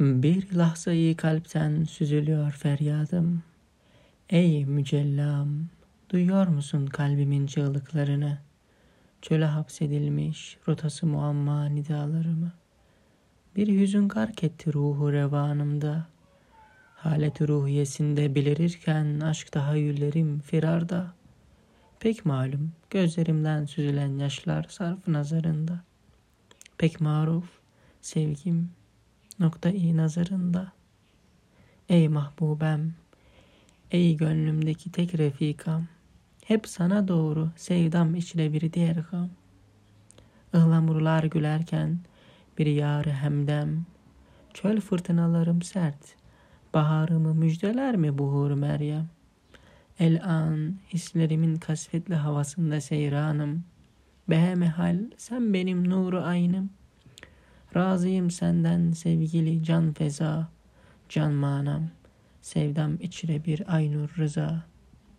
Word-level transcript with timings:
Bir 0.00 0.54
lahzayı 0.54 1.16
kalpten 1.16 1.84
süzülüyor 1.84 2.50
feryadım. 2.50 3.42
Ey 4.30 4.64
mücellam, 4.64 5.48
duyuyor 6.10 6.46
musun 6.46 6.86
kalbimin 6.86 7.46
çığlıklarını? 7.46 8.38
Çöle 9.22 9.44
hapsedilmiş 9.44 10.58
rotası 10.68 11.06
muamma 11.06 11.64
nidalarımı. 11.64 12.52
Bir 13.56 13.80
hüzün 13.80 14.08
gark 14.08 14.44
etti 14.44 14.72
ruhu 14.72 15.12
revanımda. 15.12 16.06
Halet 16.96 17.42
ruhiyesinde 17.42 18.34
belirirken 18.34 19.20
aşk 19.20 19.52
tahayyüllerim 19.52 20.40
firarda. 20.40 21.14
Pek 22.00 22.24
malum 22.24 22.72
gözlerimden 22.90 23.64
süzülen 23.64 24.18
yaşlar 24.18 24.66
sarf 24.68 25.08
nazarında. 25.08 25.80
Pek 26.78 27.00
maruf 27.00 27.48
sevgim 28.00 28.70
nokta-i 29.40 29.96
nazarında. 29.96 30.72
Ey 31.88 32.08
mahbubem, 32.08 32.94
ey 33.90 34.16
gönlümdeki 34.16 34.92
tek 34.92 35.18
refikam, 35.18 35.86
hep 36.44 36.68
sana 36.68 37.08
doğru 37.08 37.50
sevdam 37.56 38.14
içre 38.14 38.52
bir 38.52 38.72
diğer 38.72 38.96
gam. 39.10 39.30
Ihlamurlar 40.54 41.24
gülerken 41.24 41.98
bir 42.58 42.66
yarı 42.66 43.10
hemdem, 43.10 43.86
çöl 44.54 44.80
fırtınalarım 44.80 45.62
sert, 45.62 46.16
baharımı 46.74 47.34
müjdeler 47.34 47.96
mi 47.96 48.18
buhur 48.18 48.50
Meryem? 48.50 49.08
El 49.98 50.24
an 50.24 50.74
hislerimin 50.88 51.56
kasvetli 51.56 52.14
havasında 52.14 52.80
seyranım, 52.80 53.64
behemehal 54.28 54.98
sen 55.16 55.54
benim 55.54 55.90
nuru 55.90 56.22
aynım. 56.22 56.70
Razıyım 57.78 58.30
senden 58.30 58.90
sevgili 58.90 59.64
can 59.64 59.92
feza, 59.92 60.48
can 61.08 61.32
manam, 61.32 61.90
sevdam 62.42 62.96
içre 63.00 63.44
bir 63.44 63.74
aynur 63.74 64.10
rıza.'' 64.18 64.77